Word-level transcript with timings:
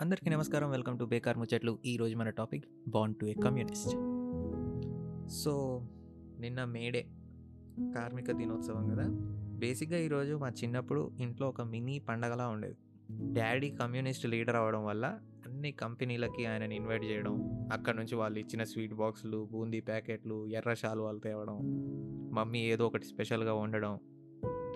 అందరికీ 0.00 0.30
నమస్కారం. 0.30 0.70
Welcome 0.70 0.98
to 0.98 1.04
బేకార్ 1.04 1.38
ముచ్చట్లు. 1.38 1.78
ఈరోజు 1.86 2.16
మన 2.16 2.30
టాపిక్ 2.30 2.64
బాండ్ 2.88 3.16
టు 3.16 3.26
ఏ 3.26 3.34
కమ్యూనిస్ట్. 3.34 3.92
సో 5.28 5.82
నిన్న 6.40 6.64
మేడే 6.64 7.06
కార్మిక 7.80 8.32
దినోత్సవం 8.32 8.88
కదా. 8.88 9.06
బేసిక్గా 9.58 9.98
ఈరోజు 9.98 10.36
మా 10.36 10.48
చిన్నప్పుడు 10.48 11.10
ఇంట్లో 11.20 11.48
ఒక 11.48 11.60
మినీ 11.60 11.98
పండగలా 11.98 12.48
ఉండేది. 12.48 12.76
డాడీ 13.32 13.70
కమ్యూనిస్ట్ 13.70 14.26
లీడర్ 14.26 14.56
అవ్వడం 14.56 14.84
వల్ల 14.84 15.06
అన్ని 15.46 15.72
కంపెనీలకి 15.72 16.46
ఆయనని 16.46 16.76
ఇన్వైట్ 16.76 17.04
చేయడం 17.04 17.68
అక్కడ 17.72 17.94
నుంచి 17.94 18.14
వాళ్ళు 18.14 18.38
ఇచ్చిన 18.38 18.64
స్వీట్ 18.64 18.94
బాక్సులు 18.94 19.48
బూందీ 19.52 19.80
ప్యాకెట్లు 19.80 20.46
ఎర్ర 20.46 20.74
శాలువాలు 20.74 21.18
తేవడం 21.18 21.58
మమ్మీ 22.32 22.58
ఏదో 22.58 22.86
ఒకటి 22.86 23.06
స్పెషల్గా 23.06 23.54
వండడం 23.54 23.98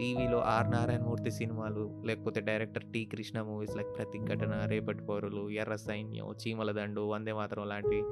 టీవీలో 0.01 0.39
ఆర్ 0.39 0.71
నారాయణమూర్తి 0.71 1.31
సినిమాలు 1.31 2.03
లేకపోతే 2.07 2.41
director 2.41 2.83
T 2.83 3.05
Krishna 3.05 3.43
movies 3.43 3.77
like 3.77 3.97
Pratighatana 3.97 4.65
Repati 4.67 5.05
Pourulu 5.05 5.51
ఎర్ర 5.51 5.77
సైన్యం 5.77 6.27
చీమల 6.27 6.73
దండు 6.73 7.01
వందే 7.01 7.33
మాత్రం 7.33 7.69
లాంటి 7.69 8.03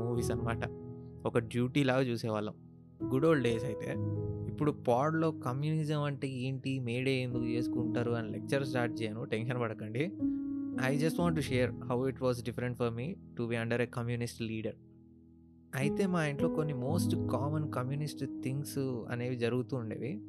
మూవీస్ 0.00 0.30
అన్నమాట. 0.30 0.58
ఒక 1.26 1.38
డ్యూటీ 1.38 1.84
లాగా 1.84 2.00
చూసేవాళ్ళం. 2.00 2.54
గుడ్ 3.04 3.26
ఓల్డ్ 3.26 3.44
డేస్ 3.44 3.64
అయితే 3.64 3.94
ఇప్పుడు 4.48 4.70
పాడ్లో 4.70 5.30
కమ్యూనిజం 5.30 6.02
అంటే 6.02 6.28
ఏంటి? 6.28 6.78
మేడే 6.78 7.10
ఎందుకు 7.10 7.46
చేసుకుంటారు? 7.46 8.12
అని 8.12 8.30
లెక్చర్ 8.30 8.66
స్టార్ట్ 8.66 9.02
చేయను. 9.02 9.24
టెన్షన్ 9.24 9.60
పడకండి. 9.60 10.12
I 10.84 10.98
just 10.98 11.20
want 11.20 11.36
to 11.36 11.42
share 11.42 11.70
how 11.70 12.08
it 12.08 12.22
was 12.22 12.44
different 12.44 12.78
for 12.78 12.94
me 12.94 13.16
to 13.38 13.42
be 13.42 13.56
under 13.56 13.80
a 13.80 13.86
communist 13.86 14.42
leader. 14.42 14.74
అయితే 15.74 16.06
మా 16.06 16.26
ఇంట్లో 16.26 16.48
కొన్ని 16.48 16.74
మోస్ట్ 16.74 17.16
కామన్ 17.16 17.72
కమ్యూనిస్ట్ 17.72 18.24
థింగ్స్ 18.24 18.78
అనేవి 18.78 19.36
జరుగుతూ 19.36 19.76
ఉండేవి. 19.76 20.20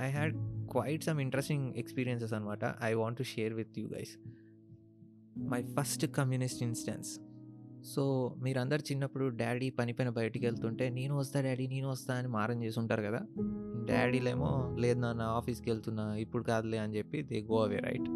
I 0.00 0.10
had 0.10 0.34
quite 0.70 1.04
some 1.04 1.20
interesting 1.20 1.74
experiences 1.74 2.32
అనమాట 2.32 2.74
I 2.82 2.92
want 2.92 3.18
to 3.18 3.22
share 3.22 3.54
with 3.54 3.78
you 3.78 3.88
guys 3.88 4.18
my 5.38 5.62
first 5.62 6.06
communist 6.06 6.62
instance 6.62 7.20
so 7.84 8.36
మీరందరు 8.38 8.82
చిన్నప్పుడు 8.92 9.28
డాడీ 9.28 9.70
పని 9.70 9.92
పైన 9.92 10.08
బయటికి 10.08 10.46
వెళ్తుంటే 10.46 10.88
నేను 10.88 11.18
వస్తా 11.18 11.40
డాడీ 11.40 11.66
నేను 11.66 11.90
వస్తా 11.90 12.14
అని 12.14 12.28
మారం 12.28 12.62
చేసి 12.64 12.80
ఉంటారు 12.80 13.02
కదా. 13.02 13.20
డాడీలేమో 13.84 14.76
లేదు 14.78 14.98
నాన్న 15.00 15.22
ఆఫీస్కి 15.22 15.70
వెళ్తున్నా 15.70 16.16
ఇప్పుడు 16.16 16.42
కాదులే 16.42 16.78
అని 16.78 16.96
చెప్పి 16.96 17.22
దే 17.22 17.40
గో 17.40 17.64
అవే 17.64 17.76
రైట్ 17.76 18.08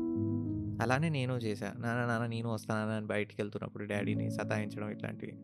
అలానే 0.82 1.08
నేను 1.08 1.32
చేశా. 1.32 1.74
నాన్న 1.78 2.06
నాన్న 2.06 2.26
నేను 2.26 2.52
వస్తానా 2.52 2.92
అని 2.92 3.06
బయటికి 3.06 3.42
వెళ్తున్నప్పుడు 3.42 3.84
డాడీని 3.84 4.30
సతాయించడం 4.30 4.90
ఇట్లాంటివి. 4.90 5.38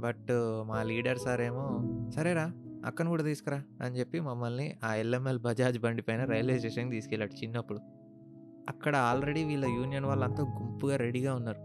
బట్ 0.00 0.32
మా 0.66 0.82
లీడర్ 0.82 1.18
సార్ 1.18 1.40
ఏమో 1.40 1.82
సరేరా 2.10 2.52
అక్కను 2.86 3.08
కూడా 3.08 3.22
తీసుకురా 3.22 3.62
అని 3.80 3.98
చెప్పి 3.98 4.20
మమ్మల్ని 4.20 4.76
ఆ 4.84 4.94
ఎల్ఎంఎల్ 4.94 5.38
బజాజ్ 5.38 5.78
బండి 5.78 6.02
పైన 6.02 6.24
రైల్వే 6.24 6.58
స్టేషన్కి 6.58 6.90
తీసుకెళ్ళాడు 6.90 7.44
చిన్నప్పుడు. 7.44 7.78
అక్కడ 8.68 8.96
ఆల్రెడీ 8.96 9.44
వీళ్ళ 9.44 9.64
యూనియన్ 9.64 10.04
వాళ్ళంతా 10.04 10.42
గుంపుగా 10.42 10.96
రెడీగా 10.96 11.34
ఉన్నారు. 11.34 11.56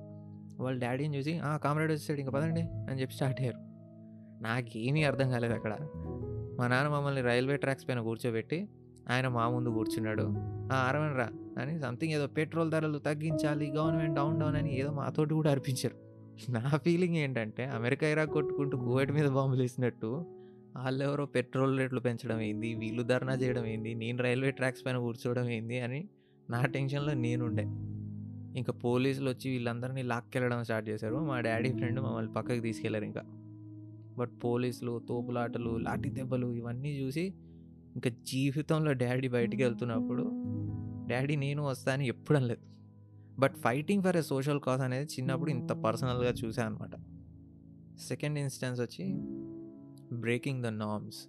వాళ్ళ 0.64 0.82
డాడీని 0.82 1.18
చూసి 1.18 1.40
ఆ 1.40 1.58
కామ్రేడ్ 1.58 1.92
వచ్చాడు 1.92 2.20
ఇంకా 2.20 2.32
పదండి 2.32 2.62
అని 2.62 3.02
చెప్పి 3.02 3.16
స్టార్ట్ 3.16 3.42
అయ్యారు. 3.42 3.58
నాకేమీ 4.44 5.04
అర్థం 5.04 5.30
కాలేదు 5.30 5.54
అక్కడ. 5.54 5.76
మా 6.60 6.68
నాన్న 6.68 6.90
మమ్మల్ని 6.90 7.22
రైల్వే 7.22 7.58
ట్రాక్స్ 7.58 7.90
పైన 7.90 8.00
కూర్చోబెట్టి 8.00 8.70
ఆయన 9.10 9.28
మా 9.28 9.50
ముందు 9.50 9.70
కూర్చున్నాడు. 9.70 10.24
ఆ 10.74 10.76
అరవన్ 10.76 11.18
రా 11.18 11.30
అని 11.62 11.80
సంథింగ్ 11.80 12.14
ఏదో 12.14 12.28
పెట్రోల్ 12.28 12.72
ధరలు 12.72 12.98
తగ్గించాలి 12.98 13.72
గవర్నమెంట్ 13.72 14.16
డౌన్ 14.16 14.40
డౌన్ 14.40 14.56
అని 14.56 14.80
ఏదో 14.80 14.92
మాతోటి 14.92 15.34
కూడా 15.34 15.52
అర్పించారు. 15.52 15.96
నా 16.52 16.70
ఫీలింగ్ 16.78 17.16
ఏంటంటే 17.16 17.66
అమెరికా 17.66 18.08
ఇరాక్ 18.08 18.32
కొట్టుకుంటూ 18.32 18.78
కువైట్ 18.78 19.12
మీద 19.12 19.28
బాంబులు 19.28 19.62
వేసినట్టు 19.62 20.37
వాళ్ళెవరో 20.78 21.26
పెట్రోల్ 21.26 21.80
రేట్లు 21.80 22.00
పెంచడం 22.00 22.42
ఏంది? 22.42 22.76
వీళ్ళు 22.76 23.04
ధర్నా 23.04 23.34
చేయడం 23.34 23.66
ఏంది? 23.66 23.94
నేను 23.94 24.24
రైల్వే 24.24 24.52
ట్రాక్స్ 24.52 24.86
పైన 24.86 24.98
కూర్చోవడం 24.98 25.50
ఏంది? 25.50 25.80
అని 25.80 26.10
నా 26.50 26.66
టెన్షన్లో 26.66 27.14
నేనుండే. 27.14 27.64
ఇంకా 28.60 28.74
పోలీసులు 28.74 29.30
వచ్చి 29.30 29.52
వీళ్ళందరినీ 29.52 30.02
లాక్కెళ్ళడం 30.02 30.64
స్టార్ట్ 30.64 30.90
చేశారు. 30.90 31.16
మా 31.16 31.40
డాడీ 31.40 31.72
ఫ్రెండ్ 31.72 32.00
మమ్మల్ని 32.00 32.34
పక్కకి 32.34 32.62
తీసుకెళ్ళారు 32.62 33.06
ఇంకా. 33.06 33.22
బట్ 34.18 34.32
పోలీసులు 34.44 35.02
తోపులాటలు 35.10 35.78
లాఠీ 35.78 36.10
దెబ్బలు 36.10 36.54
ఇవన్నీ 36.54 37.02
చూసి 37.02 37.22
ఇంకా 37.96 38.10
జీవితంలో 38.10 38.94
డాడీ 38.94 39.28
బయటికి 39.28 39.64
వెళ్తున్నప్పుడు 39.64 40.32
డాడీ 41.08 41.36
నేను 41.36 41.64
వస్తా 41.64 41.94
అని 41.94 42.08
ఎప్పుడు 42.08 42.38
అనలేదు. 42.38 42.62
But 43.40 43.56
fighting 43.56 44.04
for 44.04 44.18
a 44.18 44.22
social 44.22 44.60
cause 44.60 44.82
అనేది 44.82 45.06
చిన్నప్పుడు 45.06 45.52
ఇంత 45.52 45.70
పర్సనల్గా 45.70 46.32
చూసాను 46.32 46.76
అనమాట. 46.76 46.92
సెకండ్ 48.00 48.40
ఇన్స్టెన్స్ 48.40 48.82
వచ్చి 48.82 49.06
బ్రేకింగ్ 50.14 50.64
ద 50.64 50.68
నామ్స్ 50.68 51.28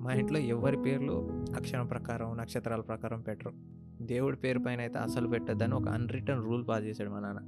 మా 0.00 0.12
ఇంట్లో 0.12 0.38
ఎవరి 0.38 0.76
పేర్లు? 0.76 1.44
అక్షరం 1.56 1.86
ప్రకారం 1.86 2.36
నక్షత్రాల 2.36 2.80
ప్రకారం 2.80 3.20
పెట్టరు. 3.20 3.52
దేవుడి 4.02 4.36
పేరు 4.36 4.58
పైన 4.58 4.80
అయితే 4.80 4.98
అసలు 4.98 5.28
పెట్టద్దని 5.28 5.74
ఒక 5.74 5.88
అన్రిటర్న్ 5.88 6.44
రూల్ 6.44 6.68
పాస్ 6.68 6.84
చేశాడు 6.84 7.10
మా 7.10 7.20
నాన్న. 7.20 7.40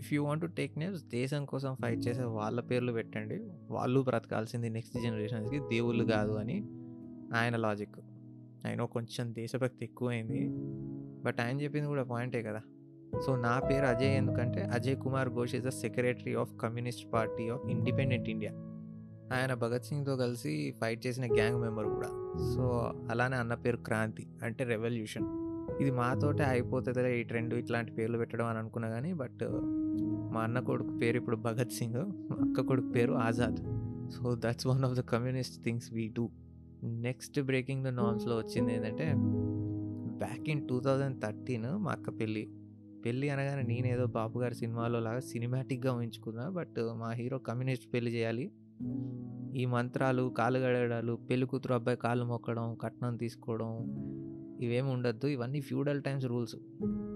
If 0.00 0.14
you 0.14 0.24
want 0.24 0.42
to 0.42 0.46
take 0.46 0.78
names 0.78 1.04
దేశం 1.04 1.44
కోసం 1.44 1.76
ఫైట్ 1.82 2.08
చేసే 2.08 2.22
వాళ్ళ 2.22 2.60
పేర్లు 2.60 2.92
పెట్టండి. 2.92 3.34
వాళ్ళు 3.70 4.00
బ్రతకాల్సింది 4.00 4.70
నెక్స్ట్ 4.70 5.02
జనరేషన్స్కి 5.02 5.58
దేవుళ్ళు 5.58 6.04
కాదు 6.04 6.32
అని 6.32 6.60
ఆయన 7.34 7.56
లాజిక్ 7.56 8.00
ఆయన 8.66 8.84
కొంచెం 8.84 9.34
దేశభక్తి 9.34 9.84
ఎక్కువైంది. 9.84 10.48
బట్ 11.22 11.40
ఆయన 11.40 11.60
చెప్పింది 11.60 11.88
కూడా 11.88 12.04
పాయింటే 12.04 12.42
కదా. 12.42 12.60
సో 13.26 13.36
నా 13.36 13.60
పేరు 13.70 13.86
అజయ్ 13.86 14.16
ఎందుకంటే 14.16 14.60
Ajay 14.62 14.96
Kumar 14.96 15.28
Ghosh 15.28 15.54
is 15.54 15.64
the 15.64 15.68
secretary 15.68 16.34
of 16.34 16.56
communist 16.62 17.12
party 17.12 17.48
of 17.48 17.66
independent 17.66 18.28
India 18.28 18.65
ఆయన 19.32 19.54
భగత్ 19.54 19.84
సింగ్తో 19.84 20.16
కలిసి 20.16 20.74
ఫైట్ 20.80 21.06
చేసిన 21.06 21.26
గ్యాంగ్ 21.34 21.60
మెంబర్ 21.60 21.86
కూడా. 21.86 22.08
సో 22.54 22.92
అలానే 23.10 23.36
అన్న 23.36 23.54
పేరు 23.54 23.76
క్రాంతి 23.76 24.26
అంటే 24.42 24.64
రెవల్యూషన్. 24.64 25.26
ఇది 25.80 25.90
మాతోటే 25.90 26.44
అయిపోతుందిలే 26.44 27.20
ఈ 27.20 27.22
ట్రెండ్ 27.22 27.54
ఇట్లాంటి 27.54 27.92
పేర్లు 27.92 28.18
పెట్టడం 28.18 28.46
అని 28.46 28.58
అనుకున్నా 28.58 28.88
కానీ 28.88 29.12
బట్ 29.12 29.44
మా 30.32 30.40
అన్న 30.40 30.60
కొడుకు 30.60 30.98
పేరు 30.98 31.16
ఇప్పుడు 31.16 31.36
భగత్ 31.36 31.70
సింగ్ 31.70 32.00
అక్క 32.44 32.60
కొడుకు 32.60 32.88
పేరు 32.88 33.12
Azad. 33.12 33.60
So 34.10 34.34
that's 34.34 34.66
one 34.66 34.84
of 34.84 34.94
the 34.94 35.00
communist 35.00 35.64
things 35.64 35.92
we 35.92 36.08
do 36.08 36.30
next 36.84 37.40
breaking 37.40 37.84
the 37.84 37.88
నార్మ్స్లో 37.88 38.36
వచ్చింది 38.36 38.74
ఏంటంటే 38.74 39.12
back 40.18 40.48
in 40.48 40.68
two 40.68 40.80
thousand 40.80 41.22
thirteen 41.22 41.66
మా 41.78 41.92
అక్క 41.92 42.10
పెళ్ళి. 42.20 42.44
పెళ్ళి 43.06 43.30
అనగానే 43.30 43.62
నేనేదో 43.62 44.06
బాపు 44.06 44.38
గారి 44.38 44.54
సినిమాలో 44.54 45.00
లాగా 45.00 45.20
సినిమాటిక్గా 45.20 45.94
ఊహించుకున్నా 45.94 46.48
బట్ 46.48 46.78
మా 46.98 47.10
హీరో 47.10 47.38
కమ్యూనిస్ట్ 47.38 47.94
పెళ్ళి 47.94 48.14
చేయాలి. 48.14 48.52
ఈ 49.54 49.64
మంత్రాలు 49.64 50.34
కాలు 50.38 50.58
గడగడాలు 50.58 51.18
పెళ్ళి 51.30 51.46
కూతురు 51.46 51.74
అబ్బాయి 51.74 51.98
కాళ్ళు 51.98 52.24
మొక్కడం 52.24 52.74
కట్నం 52.74 53.16
తీసుకోవడం 53.16 53.70
ఇవేమి 54.60 54.90
ఉండొద్దు. 54.90 55.26
ఇవన్నీ 55.26 55.60
ఫ్యూడల్ 55.60 56.02
టైమ్స్ 56.02 56.26
రూల్స్. 56.26 56.56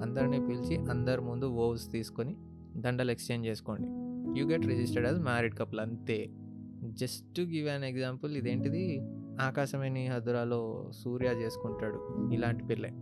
అందరినీ 0.02 0.40
పిలిచి 0.40 0.76
అందరి 0.76 1.20
ముందు 1.20 1.46
ఓవ్స్ 1.46 1.92
తీసుకొని 1.92 2.36
దండలు 2.76 3.10
ఎక్స్చేంజ్ 3.10 3.46
చేసుకోండి. 3.46 3.88
You 4.40 4.46
get 4.48 4.66
registered 4.66 5.08
as 5.08 5.20
married 5.20 5.58
couple 5.58 5.80
అంతే. 5.80 6.30
జస్ట్ 6.84 7.40
గివ్ 7.40 7.68
అన్ 7.68 7.84
ఎగ్జాంపుల్ 7.84 8.36
ఇదేంటిది? 8.36 9.00
ఆకాశమైన 9.40 10.12
హదురాలో 10.12 10.90
సూర్య 10.94 11.26
చేసుకుంటాడు. 11.26 12.30
ఇలాంటి 12.34 12.64
పిల్లే 12.64 12.92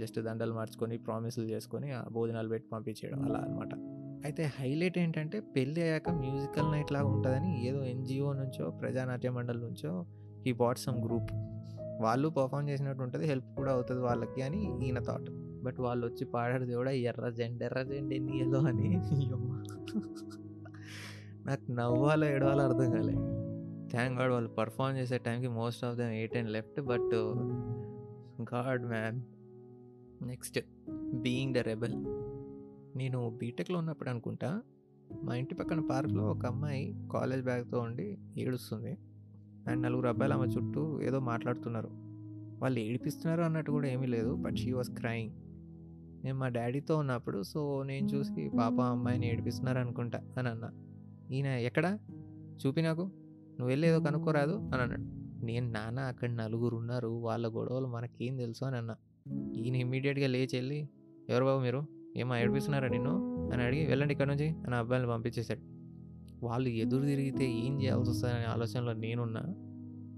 జస్ట్ 0.00 0.20
దండలు 0.20 0.54
మార్చుకొని 0.54 0.98
ప్రామిసులు 0.98 1.44
చేసుకొని 1.44 1.92
ఆ 1.92 2.02
భోజనాలు 2.12 2.48
పెట్టి 2.48 2.68
పంపించేయడం 2.72 3.22
అలా 3.22 3.38
అనమాట 3.38 3.95
అయితే 4.26 4.44
హైలైట్ 4.44 4.98
ఏంటంటే 4.98 5.40
పెళ్ళి 5.40 5.82
అయ్యాక 5.82 6.10
మ్యూజికల్ 6.10 6.72
నైట్ 6.72 6.92
లాగా 6.92 7.06
ఉంటుందని 7.06 7.66
ఏదో 7.66 7.84
ఎన్జిఓ 7.84 8.32
నుంచో 8.32 8.70
ప్రజానాట్య 8.70 9.30
మండలి 9.30 9.58
నుంచో 9.58 10.06
ఈ 10.46 10.52
బాట్ 10.52 10.78
సమ్ 10.78 11.04
గ్రూప్. 11.04 11.30
వాళ్ళు 12.00 12.28
పర్ఫామ్ 12.28 12.68
చేసినట్టు 12.68 13.02
ఉంటుంది 13.02 13.26
హెల్ప్ 13.26 13.56
కూడా 13.56 13.72
అవుతుంది 13.72 14.00
వాళ్ళకి 14.00 14.42
అని 14.42 14.86
ఈయన 14.86 14.98
థాట్. 14.98 15.30
బట్ 15.62 15.80
వాళ్ళు 15.80 16.06
వచ్చి 16.06 16.24
పాడారు 16.24 16.64
కూడా 16.64 16.90
ఎర్ర 16.90 17.30
జెండ 17.30 17.62
ఎర్ర 17.62 17.82
జెండ 17.82 18.12
ఏదో 18.12 18.58
అని. 18.58 18.88
నాకు 21.46 21.72
నవ్వాలో 21.72 22.26
ఏడవాలో 22.26 22.64
అర్థం 22.64 22.90
కాలే. 22.90 23.14
థ్యాంక్ 23.90 24.20
గాడ్ 24.20 24.32
వాళ్ళు 24.32 24.50
పర్ఫామ్ 24.50 24.98
చేసే 24.98 25.18
టైంకి 25.18 25.48
most 25.48 25.84
of 25.84 25.96
them 25.96 26.12
eight 26.12 26.36
and 26.36 26.50
left 26.50 26.80
but 26.80 27.14
god 28.54 28.86
man. 28.86 29.20
Next 30.26 30.58
being 31.14 31.54
the 31.54 31.58
rebel. 31.58 31.94
నేను 32.96 33.38
బీటెక్లో 33.38 33.78
ఉన్నప్పుడు 33.78 34.10
అనుకుంటా 34.10 34.62
మా 35.24 35.34
ఇంటి 35.34 35.54
పక్కన 35.54 35.80
పార్క్లో 35.80 36.24
ఒక 36.24 36.46
అమ్మాయి 36.46 36.94
కాలేజ్ 37.12 37.42
బ్యాగ్తో 37.42 37.78
ఉండి 37.78 38.18
ఏడుస్తుంది. 38.38 38.98
అండ్ 39.68 39.82
నలుగురు 39.82 40.08
అబ్బాయిలు 40.08 40.36
ఆమె 40.36 40.46
చుట్టూ 40.46 41.00
ఏదో 41.00 41.20
మాట్లాడుతున్నారు. 41.20 41.88
వాళ్ళు 42.62 42.80
ఏడిపిస్తున్నారు 42.80 43.42
అన్నట్టు 43.42 43.70
కూడా 43.70 43.88
ఏమీ 43.88 44.06
లేదు 44.06 44.34
బట్ 44.34 44.56
షీ 44.56 44.72
వాస్ 44.72 44.90
క్రైయింగ్. 44.90 45.32
నేను 46.24 46.38
మా 46.38 46.48
డాడీతో 46.48 46.96
ఉన్నప్పుడు 46.96 47.42
సో 47.42 47.82
నేను 47.82 48.06
చూసి 48.06 48.50
పాప 48.58 48.80
అమ్మాయిని 48.80 49.28
ఏడిపిస్తున్నారు 49.28 49.78
అనుకుంటా 49.78 50.22
అని 50.38 50.48
అన్నా. 50.48 50.70
ఈయన 51.30 51.46
ఎక్కడా? 51.46 51.98
చూపి 52.66 52.82
నాకు. 52.82 53.02
నువ్వు 53.02 53.66
వెళ్ళేదో 53.66 54.00
కనుక్కోరాదు 54.00 54.52
అని 54.52 54.82
అన్నాడు. 54.82 55.26
నేను 55.44 55.70
నాన్న 55.70 56.00
అక్కడ 56.00 56.30
నలుగురు 56.30 56.76
ఉన్నారు 56.76 57.08
వాళ్ళ 57.08 57.56
గొడవలు 57.56 57.86
మనకేం 57.86 58.36
తెలుసు 58.36 58.64
అని 58.64 58.76
అన్నా. 58.76 58.96
ఈయన 59.52 59.76
ఇమ్మీడియట్గా 59.76 60.26
లేచి 60.26 60.56
వెళ్ళి 60.56 60.88
ఎవరు 61.28 61.44
బాబు 61.44 61.62
మీరు? 61.62 61.95
ఏమో 62.16 62.36
ఏడిపిస్తున్నారా 62.36 62.88
నిన్ను? 62.88 63.36
అని 63.52 63.62
అడిగి 63.62 63.86
వెళ్ళండి 63.86 64.12
ఇక్కడ 64.12 64.26
నుంచి 64.26 64.48
అని 64.48 64.74
అబ్బాయిని 64.74 65.08
పంపించేశాడు. 65.08 65.60
వాళ్ళు 66.46 66.68
ఎదురు 66.68 67.04
తిరిగితే 67.04 67.50
ఏం 67.50 67.82
చేయాల్సి 67.82 68.10
వస్తుందనే 68.10 68.44
ఆలోచనలో 68.44 68.92
నేనున్నా. 68.92 69.42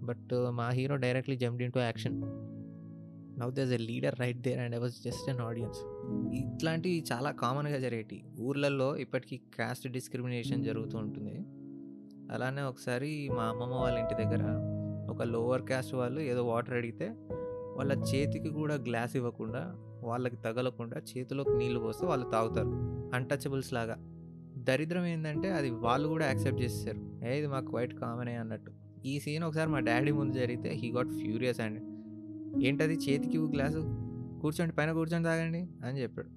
బట్ 0.07 0.35
మా 0.35 0.69
hero 0.69 0.97
directly 0.97 1.37
jumped 1.37 1.63
into 1.73 1.79
action. 1.79 2.23
Now 3.41 3.51
there's 3.51 3.73
a 3.73 3.77
leader 3.77 4.21
right 4.21 4.41
there 4.41 4.59
and 4.59 4.75
I 4.75 4.79
was 4.79 4.95
just 5.05 5.31
an 5.31 5.41
audience. 5.41 5.79
ఇట్లాంటివి 6.35 7.05
చాలా 7.13 7.31
కామన్గా 7.31 7.79
జరిగేటి. 7.79 8.25
ఊర్లలో 8.41 8.97
ఇప్పటికీ 8.97 9.37
క్యాస్ట్ 9.37 9.89
డిస్క్రిమినేషన్ 9.89 10.65
జరుగుతూ 10.65 10.99
ఉంటుంది. 10.99 11.45
అలానే 12.33 12.63
ఒకసారి 12.63 13.29
మా 13.29 13.43
అమ్మమ్మ 13.43 13.75
వాళ్ళ 13.75 13.99
ఇంటి 13.99 14.15
దగ్గర 14.15 14.45
ఒక 15.11 15.23
లోవర్ 15.23 15.63
క్యాస్ట్ 15.63 15.95
వాళ్ళు 15.95 16.21
ఏదో 16.21 16.45
వాటర్ 16.45 16.75
అడిగితే 16.75 17.15
వాళ్ళ 17.77 17.93
చేతికి 17.93 18.49
కూడా 18.49 18.75
గ్లాస్ 18.75 19.17
ఇవ్వకుండా 19.17 19.75
వాళ్ళకి 20.03 20.37
తగలకుండా 20.37 20.97
చేతిలోకి 20.99 21.59
నీళ్ళు 21.59 21.81
పోస్తే 21.81 22.07
వాళ్ళు 22.07 22.31
తాగుతారు. 22.31 22.69
అన్టచబుల్స్ 23.15 23.73
లాగా. 23.73 23.97
దరిద్రం 24.59 25.05
ఏంటంటే 25.05 25.51
అది 25.51 25.71
వాళ్ళు 25.71 26.09
కూడా 26.09 26.27
యాక్సెప్ట్ 26.27 26.63
చేస్తారు 26.63 27.27
ఏ 27.27 27.39
ఇది 27.39 27.47
మాకు 27.47 27.77
వైట్ 27.77 27.95
కామనే 27.95 28.35
అన్నట్టు. 28.35 28.73
ఈ 29.07 29.21
సీన్ 29.21 29.45
ఒకసారి 29.45 29.71
మా 29.71 29.79
డాడీ 29.79 30.13
ముందు 30.13 30.37
జరిగితే 30.37 30.71
హీ 30.71 30.91
గాట్ 30.91 31.09
ఫ్యూరియస్ 31.09 31.61
అండి 31.61 31.81
ఏంటది 32.67 32.95
చేతికి 32.95 33.39
గ్లాసు? 33.39 33.85
కూర్చోండి 34.41 34.75
పైన 34.75 34.93
కూర్చొని 34.93 35.25
తాగండి 35.25 35.69
అని 35.85 36.03
చెప్పాడు. 36.03 36.29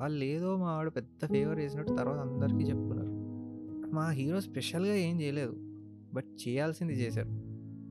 వాళ్ళు 0.00 0.24
ఏదో 0.24 0.56
మా 0.56 0.76
వాడు 0.76 0.90
పెద్ద 0.90 1.26
ఫేవర్ 1.26 1.58
చేసినట్టు 1.58 1.92
తర్వాత 1.92 2.18
అందరికీ 2.18 2.64
చెప్పుకున్నారు. 2.64 3.12
మా 3.94 4.10
హీరో 4.10 4.40
స్పెషల్గా 4.40 4.94
ఏం 4.94 5.20
చేయలేదు. 5.20 5.56
బట్ 6.14 6.48
చేయాల్సింది 6.48 6.92
చేశారు. 6.92 7.28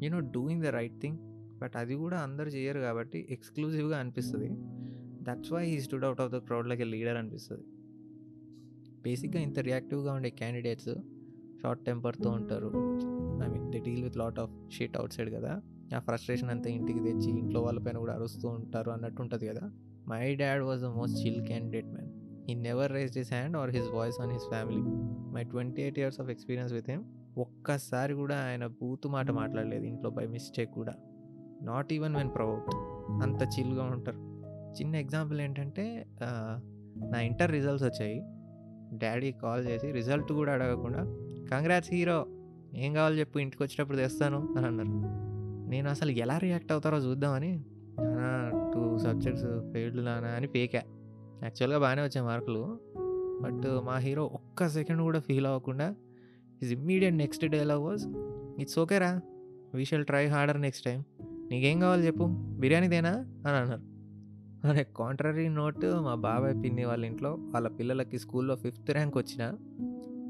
You know 0.06 0.20
doing 0.20 0.64
the 0.64 0.66
right 0.66 1.02
thing. 1.02 1.18
But 1.60 1.74
అది 1.76 1.96
కూడా 1.96 2.20
అందరు 2.20 2.50
చేయరు 2.50 2.80
కాబట్టి 2.80 3.28
ఎక్స్క్లూజివ్గా 3.30 3.98
అనిపిస్తుంది. 4.00 4.50
That's 5.22 5.52
why 5.52 5.66
he 5.66 5.82
stood 5.82 6.06
out 6.06 6.22
of 6.22 6.32
the 6.32 6.38
crowd 6.38 6.68
like 6.68 6.82
a 6.82 6.84
leader 6.84 7.18
అనిపిస్తుంది. 7.18 7.64
బేసిక్గా 9.02 9.42
ఇంత 9.42 9.60
రియాక్టివ్గా 9.60 10.14
ఉండే 10.14 10.30
క్యాండిడేట్స్ 10.30 10.96
షార్ట్ 11.62 11.86
టెంపర్తో 11.86 12.30
ఉంటారు. 12.30 12.68
I 13.46 13.48
mean 13.48 13.72
they 13.72 13.80
deal 13.80 14.04
with 14.04 14.18
lot 14.18 14.40
of 14.40 14.52
shit 14.72 14.98
outside 15.14 15.34
కదా. 15.34 15.62
ఆ 15.96 16.00
ఫ్రస్ట్రేషన్ 16.00 16.50
అంతా 16.50 16.70
ఇంటికి 16.70 17.00
తెచ్చి 17.00 17.30
ఇంట్లో 17.40 17.62
వాళ్ళపైన 17.62 17.98
కూడా 17.98 18.14
అరుస్తూ 18.14 18.50
ఉంటారు 18.50 18.92
అన్నట్టు 18.92 19.22
ఉంటుంది 19.22 19.48
కదా. 19.48 19.72
My 20.08 20.36
dad 20.36 20.64
was 20.64 20.82
the 20.82 20.86
most 20.86 21.26
chill 21.26 21.46
candidate 21.46 21.86
man 21.86 22.12
he 22.50 22.56
never 22.56 22.92
raise 22.92 23.18
his 23.18 23.34
hand 23.34 23.58
or 23.58 23.70
his 23.70 23.90
voice 23.90 24.22
on 24.22 24.32
his 24.32 24.44
family 24.44 24.82
my 25.32 25.44
twenty 25.44 25.82
eight 25.82 26.00
years 26.00 26.22
of 26.22 26.30
experience 26.30 26.74
with 26.74 26.90
him 26.90 27.04
ఒక్కసారి 27.38 28.14
కూడా 28.14 28.36
ఆయన 28.36 28.68
బూతు 28.68 29.08
మాట 29.08 29.32
మాట్లాడలేదు 29.32 29.84
ఇంట్లో 29.84 30.10
బై 30.10 30.28
మిస్టేక్ 30.28 30.72
కూడా. 30.72 30.94
నాట్ 31.62 31.94
ఈవెన్ 31.94 32.16
వెన్ 32.16 32.30
ప్రౌడ్ 32.36 32.62
అంత 33.24 33.42
చిల్గా 33.60 33.84
ఉంటారు. 33.84 34.31
చిన్న 34.80 34.96
ఎగ్జాంపుల్ 34.96 35.42
ఏంటంటే 35.42 36.06
నా 37.12 37.20
ఇంటర్ 37.22 37.52
రిజల్ట్స్ 37.52 37.88
వచ్చాయి. 37.88 38.22
డాడీ 38.98 39.32
కాల్ 39.32 39.68
చేసి 39.68 39.92
రిజల్ట్ 39.92 40.32
కూడా 40.32 40.54
అడగకుండా 40.54 41.00
కంగ్రాట్స్ 41.52 41.94
హీరో 41.94 42.26
ఏం 42.76 42.94
కావాలి 42.94 43.20
చెప్పు 43.20 43.40
ఇంటికి 43.40 43.64
వచ్చేటప్పుడు 43.64 43.98
తెస్తాను 43.98 44.56
అని 44.58 44.66
అన్నారు. 44.66 44.90
నేను 45.70 45.90
అసలు 45.90 46.12
ఎలా 46.12 46.38
రియాక్ట్ 46.38 46.72
అవుతారో 46.72 46.98
చూద్దామని 46.98 47.64
నానా 48.00 48.72
టూ 48.74 48.98
సబ్జెక్ట్స్ 48.98 49.46
ఫెయిల్డ్ 49.46 50.06
నానా 50.06 50.28
అని 50.28 50.48
పేకా 50.48 50.82
యాక్చువల్గా 51.44 51.80
బాగానే 51.80 52.02
వచ్చాయి 52.02 52.28
మార్కులు. 52.28 52.80
బట్ 53.42 53.86
మా 53.86 53.98
హీరో 53.98 54.26
ఒక్క 54.26 54.68
సెకండ్ 54.68 55.02
కూడా 55.02 55.20
ఫీల్ 55.20 55.46
అవ్వకుండా 55.46 55.96
his 56.62 56.74
immediate 56.74 57.16
next 57.16 57.46
dialogue 57.46 57.82
was 57.82 58.06
it's 58.62 58.80
ఓకేరా 58.80 59.22
we 59.76 59.86
shall 59.86 60.06
try 60.06 60.28
harder 60.28 60.62
next 60.62 60.86
time 60.86 61.04
నీకేం 61.52 61.80
కావాలి 61.80 62.06
చెప్పు 62.06 62.24
బిర్యానీ 62.60 62.88
తేనా? 62.88 63.10
అని 63.10 63.58
అన్నారు. 63.58 63.91
అనే 64.66 64.86
కాంట్రరీ 64.98 65.48
నోట్ 65.48 65.86
మా 65.86 66.16
బాబాయ్ 66.16 66.64
పిన్ని 66.64 66.86
వాళ్ళ 66.86 67.06
ఇంట్లో 67.06 67.34
వాళ్ళ 67.34 67.68
పిల్లలకి 67.68 68.20
స్కూల్లో 68.20 68.56
ఫిఫ్త్ 68.56 68.92
ర్యాంక్ 68.92 69.18
వచ్చిన 69.18 69.58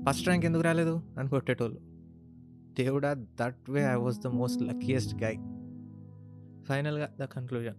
ఫస్ట్ 0.10 0.28
ర్యాంక్ 0.28 0.46
ఎందుకు 0.46 0.64
రాలేదు 0.64 1.02
అని 1.18 1.30
కొట్టేటోళ్ళు. 1.30 1.80
దేవుడా 2.74 3.14
that 3.14 3.70
way 3.70 3.82
I 3.82 3.96
was 3.96 4.20
the 4.20 4.28
most 4.28 4.62
luckiest 4.62 5.24
guy. 5.24 5.34
ఫైనల్గా 6.64 7.10
ద 7.22 7.24
కన్క్లూజన్. 7.24 7.76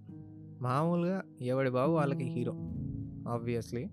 మామూలుగా 0.63 1.23
ఎవడి 1.41 1.71
బాబు 1.71 1.93
వాళ్ళకి 1.93 2.25
హీరో 2.25 2.53
ఆబ్వియస్లీ. 3.29 3.89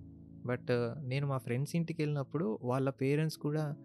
బట్ 0.46 0.68
నేను 1.00 1.28
మా 1.28 1.38
ఫ్రెండ్స్ 1.38 1.76
ఇంటికి 1.76 2.02
వెళ్ళినప్పుడు 2.02 2.60
వాళ్ళ 2.64 2.90
పేరెంట్స్ 2.90 3.38
కూడా 3.38 3.76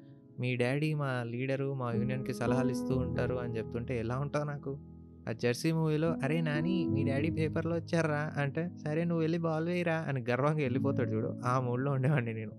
మీ 0.40 0.56
డాడీ 0.56 0.94
మా 0.94 1.22
లీడరు 1.22 1.74
మా 1.74 1.92
యూనియన్కి 1.92 2.34
సలహాలు 2.34 2.70
ఇస్తూ 2.70 2.96
ఉంటారు 2.96 3.34
అని 3.34 3.56
చెప్తుంటే 3.56 3.98
ఎలా 3.98 4.18
ఉంటావు 4.18 4.44
నాకు? 4.44 4.93
ఆ 5.28 5.32
జెర్సీ 5.32 5.72
మూవీలో 5.72 6.08
అరే 6.24 6.40
నాని 6.40 6.74
మీ 6.88 7.02
డాడీ 7.04 7.30
పేపర్లో 7.30 7.74
వచ్చారా? 7.76 8.20
అంటే 8.42 8.62
సరే 8.84 9.04
నువ్వు 9.04 9.20
వెళ్ళి 9.20 9.38
బాల్ 9.38 9.66
వేయరా 9.66 9.96
అని 10.08 10.24
గర్వంగా 10.30 10.62
వెళ్ళిపోతాడు 10.66 11.10
చూడు 11.10 11.30
ఆ 11.44 11.60
మూడ్లో 11.60 11.92
ఉండేవాడిని 11.92 12.34
నేను. 12.34 12.54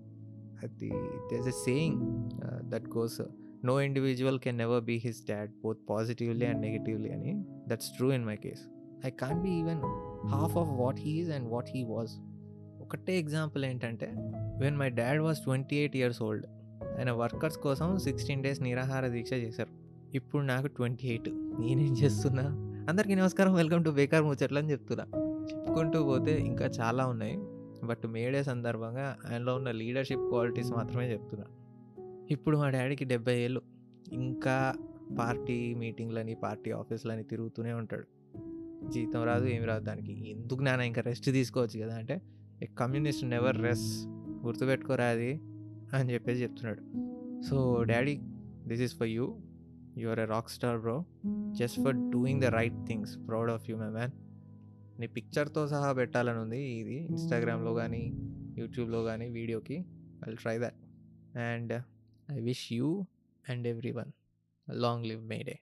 అది 0.62 0.88
there's 1.32 1.48
a 1.48 1.56
saying 1.64 2.00
that 2.70 2.88
goes 2.96 3.20
no 3.64 3.74
individual 3.80 4.38
can 4.38 4.58
never 4.58 4.82
be 4.84 4.96
his 5.04 5.20
dad 5.30 5.52
both 5.64 5.78
positively 5.90 6.46
and 6.46 6.60
negatively 6.60 7.10
అని. 7.10 7.32
That's 7.68 7.90
true 7.96 8.12
in 8.12 8.24
my 8.24 8.36
case 8.36 8.62
I 9.06 9.10
can't 9.10 9.40
be 9.42 9.50
even 9.50 9.80
half 10.28 10.56
of 10.56 10.70
what 10.82 11.00
he's 11.00 11.30
and 11.30 11.48
what 11.50 11.70
he 11.74 11.82
was 11.84 12.14
ఒకటే 12.82 13.18
example 13.18 13.64
ఏంటంటే 13.64 14.12
when 14.60 14.76
my 14.76 14.90
dad 14.90 15.20
was 15.20 15.38
twenty 15.38 15.76
eight 15.76 15.96
years 15.96 16.22
old 16.22 16.46
ఆయన 16.98 17.10
workers 17.12 17.58
కోసం 17.58 17.98
sixteen 17.98 18.42
days 18.42 18.62
నిరాహార 18.62 19.06
దీక్ష 19.06 19.32
చేశారు. 19.32 19.72
ఇప్పుడు 20.14 20.42
నాకు 20.42 20.66
ట్వంటీ 20.66 21.08
ఎయిట్. 21.08 21.28
నేనేం 21.60 21.92
చేస్తున్నా? 21.92 22.42
అందరికీ 22.88 23.14
నమస్కారం. 23.14 23.54
వెల్కమ్ 23.54 23.84
టు 23.84 23.90
బేకార్ 23.90 24.24
ముచ్చట్లు 24.24 24.58
అని 24.58 24.70
చెప్తున్నా. 24.70 25.06
చెప్పుకుంటూ 25.52 26.04
పోతే 26.04 26.40
ఇంకా 26.40 26.64
చాలా 26.64 27.06
ఉన్నాయి. 27.06 27.36
బట్ 27.86 28.06
మేడే 28.06 28.42
సందర్భంగా 28.42 29.16
ఆయనలో 29.32 29.54
ఉన్న 29.54 29.70
లీడర్షిప్ 29.70 30.20
క్వాలిటీస్ 30.20 30.72
మాత్రమే 30.72 31.12
చెప్తున్నా. 31.12 31.46
ఇప్పుడు 32.30 32.58
మా 32.58 32.70
డాడీకి 32.70 33.04
డెబ్బై 33.04 33.40
ఏళ్ళు. 33.40 33.62
ఇంకా 34.12 34.74
పార్టీ 35.18 35.74
మీటింగ్లని 35.74 36.34
పార్టీ 36.34 36.70
ఆఫీసులని 36.70 37.22
తిరుగుతూనే 37.22 37.72
ఉంటాడు. 37.72 38.06
జీతం 38.90 39.24
రాదు 39.24 39.46
ఏమి 39.46 39.66
రాదు 39.66 39.84
దానికి. 39.84 40.30
ఎందుకు 40.30 40.62
నాన్న 40.62 40.82
ఇంకా 40.82 41.02
రెస్ట్ 41.02 41.24
తీసుకోవచ్చు 41.24 41.84
కదా 41.84 41.94
అంటే 41.94 42.22
ఏ 42.62 42.66
కమ్యూనిస్ట్ 42.66 43.24
నెవర్ 43.24 43.62
రెస్ట్ 43.62 44.08
గుర్తుపెట్టుకోరా 44.46 45.04
అది 45.04 45.40
అని 45.92 46.12
చెప్పేసి 46.12 46.42
చెప్తున్నాడు. 46.42 46.82
So 47.42 47.82
daddy 47.82 48.18
this 48.66 48.82
is 48.82 48.96
for 48.98 49.08
you. 49.08 49.38
You 49.96 50.06
are 50.10 50.20
a 50.20 50.26
rock 50.26 50.50
star 50.50 50.78
bro 50.80 50.96
just 51.52 51.78
for 51.84 51.96
doing 52.10 52.40
the 52.42 52.50
right 52.56 52.78
things 52.88 53.12
proud 53.28 53.50
of 53.50 53.64
you 53.70 53.76
my 53.76 53.90
man 53.90 54.14
నీ 54.98 55.06
పిక్చర్తో 55.16 55.62
సహా 55.66 55.90
పెట్టాలని 55.92 56.40
ఉంది 56.40 56.60
ఇది 56.74 56.98
ఇన్స్టాగ్రామ్లో 57.10 57.74
కానీ 57.74 58.02
యూట్యూబ్లో 58.58 59.00
కానీ 59.04 59.28
వీడియోకి 59.30 59.78
I 60.22 60.34
try 60.36 60.56
that 60.58 60.78
and 61.46 61.72
I 62.28 62.38
wish 62.40 62.66
you 62.72 62.88
and 63.44 63.66
everyone 63.92 64.12
long 64.68 65.06
live 65.06 65.22
May 65.24 65.38
Day 65.42 65.56